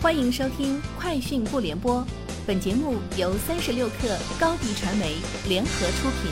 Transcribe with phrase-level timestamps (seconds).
[0.00, 1.96] 欢迎收听《快讯不联播》，
[2.46, 5.16] 本节目由三十六克高低传媒
[5.48, 6.30] 联合出品。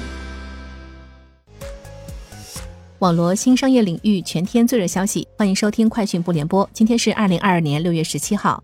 [3.01, 6.65] 网罗新商业领域全天最热消息，欢迎收听《快讯不联播》。
[6.73, 8.63] 今天是二零二二年六月十七号。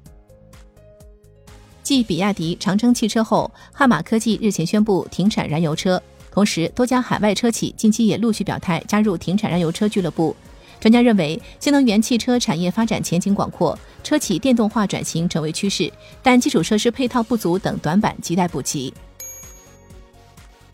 [1.83, 6.01] 继比亚迪、长城汽车后，汉马科技日前宣布停产燃油车，
[6.31, 10.37] 同时多家海外车企近期也陆续表态加入停产燃油车俱乐部。
[10.83, 15.89] 专家认为，新能源汽车产业发展前景广阔，车企电动化转型成为趋势，
[16.25, 18.93] 但基础设施配套不足等短板亟待补齐。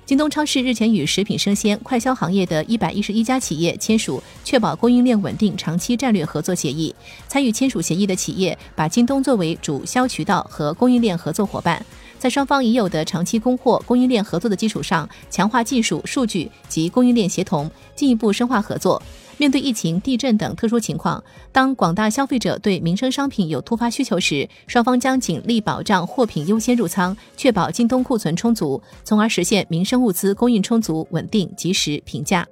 [0.06, 6.94] 京东超市日前与食品生鲜快消行业的一百一十一家企业签署确保供应链稳定长期战略合作协议。
[7.28, 11.84] 参与签署协议的企业把京东作为主销渠道和供应链合作伙伴，
[12.18, 19.02] 在双方已有的长期供货供应链合作的基础上，强化技术、数据及供应链协同，进一步深化合作。
[19.38, 32.46] 面对疫情、地震等特殊情况，当广大消费者对民生商品有突发需求时，双方将尽力保障货品优先入仓，确保京东库存充足，从而实现民生物资供应充足、稳定、及时、平价。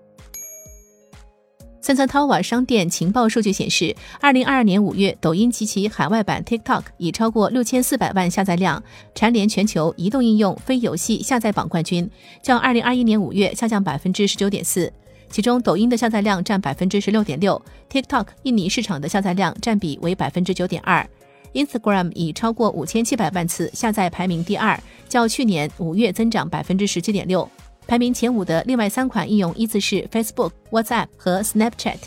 [1.81, 8.83] 三三淘宝商店情报数据显示，二零二二年五月，抖音及其海外版 TikTok 已超过六千四百万下载量，
[9.15, 12.09] 蝉联全球移动应用非游戏下载榜冠军，
[12.43, 14.93] 较二零二一年五月下降百分之十九点四。
[15.29, 17.61] 其中，抖音的下载量占百分之十六点六
[17.91, 21.07] ，TikTok 印尼市场的下载量占比为百分之九点二
[21.53, 27.49] ，Instagram 以超过五千七百万次下载排名第二，较去年五月增长百分之十七点六。
[27.87, 31.99] 排名前五的另外三款应用依次是 Facebook、WhatsApp 和 Snapchat。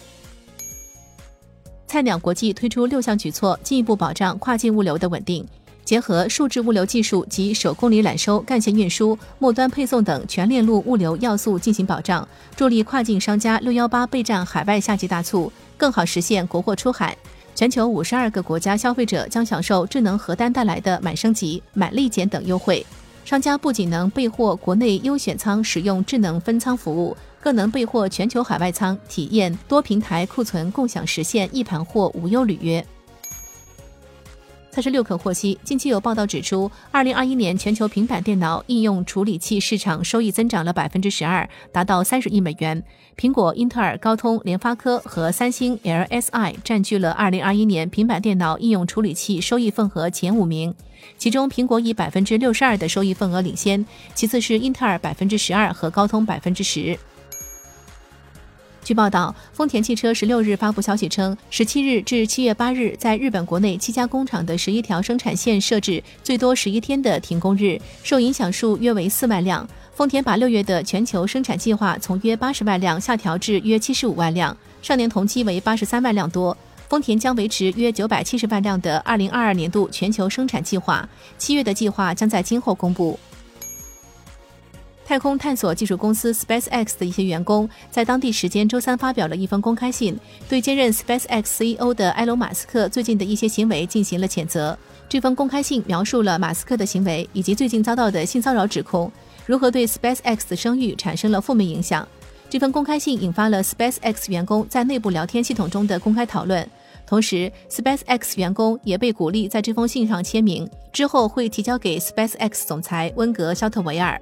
[1.88, 5.46] 菜鸟国际推出六项举措，进一步保障跨境物流的稳定。
[5.90, 17.18] 结合数字物流技术及手公里揽收、干线运输、末端配送等全链路物流要素进行保障，助力跨境商家六幺八备战海外夏季大促，更好实现国货出海。
[17.56, 22.86] 全球五十二个国家消费者将享受智能核单带来的满升级、满立减等优惠。
[23.26, 32.86] 商家不仅能备货国内优选仓，使用智能分仓服务，更能备货全球海外仓，体验多平台库存共享，实现一盘货无忧履约。
[34.80, 42.82] 三十六氪获悉，近期有报道指出，二零二一年全球平板电脑应用处理器市场收益增长了百分之十二，达到三十亿美元。
[43.18, 50.74] 苹果、英特尔、高通、联发科和三星 LSI 占据了二零二一年平板电脑应用处理器收益份额前五名，
[51.18, 53.86] 其中苹果以百分之六十二的收益份额领先，
[54.16, 56.98] 其次是英特尔百分之十二和高通百分之十。
[58.90, 69.70] 据报道，丰田汽车十六日发布消息称，十七日至七月八日，在日本国内七家工厂的十一条生产线设置最多十一天的停工日，受影响数约为四万辆。
[69.94, 76.58] 丰田把六月的全球生产计划从约八十万辆下调至约七十五万辆，上年同期为八十三万辆多。
[76.88, 81.08] 丰田将维持约九百七十万辆的二零二二年度全球生产计划，
[81.38, 83.20] 七月的计划将在今后公布。
[85.10, 90.16] 太空探索技术公司 SpaceX 的一些员工在当地时间周三发表了一封公开信，
[90.48, 94.78] 对兼任 SpaceX CEO 的埃隆·马斯克最近的一些行为进行了谴责。
[95.10, 99.12] 这封公开信描述了马斯克的行为以及最近遭到的性骚扰指控，
[99.48, 102.08] 如何对 SpaceX 的声誉产生了负面影响。
[102.48, 106.70] 这份公开信引发了 SpaceX 员工在内部聊天系统中的公开讨论，
[107.08, 114.22] 同时 SpaceX 员工也被鼓励在这封信上签名，之后会提交给 SpaceX 总裁温格·肖特维尔。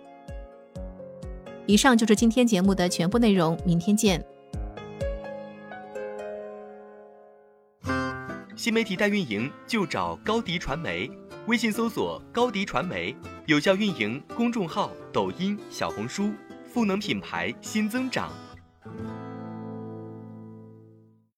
[1.67, 4.25] 以上就是今天节目的全部内容，明天见。
[8.55, 11.11] 新媒体代运营就找高迪传媒，
[11.45, 13.13] 微信搜索高迪传媒，
[13.47, 16.31] 有效运营公众号、抖音、小红书，
[16.65, 18.31] 赋能品牌新增长。